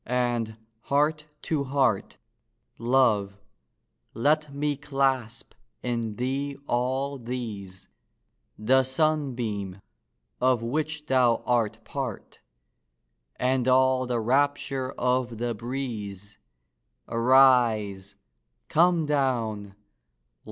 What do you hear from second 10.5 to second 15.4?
which thou art part, And all the rapture of